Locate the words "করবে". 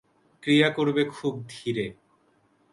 0.69-1.01